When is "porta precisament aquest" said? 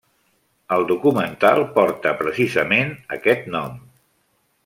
1.75-3.47